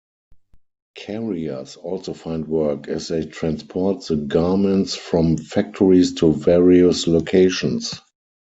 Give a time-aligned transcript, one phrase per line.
[0.95, 8.01] Carriers also find work as they transport the garments from factories to various locations.